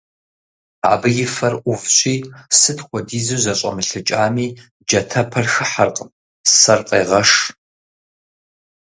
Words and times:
Абы 0.91 1.09
и 1.23 1.25
фэр 1.35 1.53
Ӏувщи, 1.63 2.15
сыт 2.59 2.79
хуэдизу 2.85 3.39
зэщӀэмылъыкӀами, 3.43 4.47
джатэпэр 4.87 5.45
хыхьэркъым, 5.53 6.09
сэр 6.59 6.79
къегъэш. 6.87 7.31